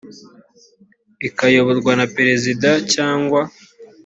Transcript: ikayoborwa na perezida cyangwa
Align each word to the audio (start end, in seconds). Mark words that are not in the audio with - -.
ikayoborwa 1.27 1.91
na 1.99 2.05
perezida 2.15 2.69
cyangwa 2.93 3.41